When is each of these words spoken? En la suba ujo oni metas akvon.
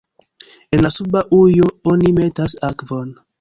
En 0.71 0.81
la 0.85 0.89
suba 0.93 1.21
ujo 1.41 1.69
oni 1.93 2.11
metas 2.21 2.57
akvon. 2.73 3.15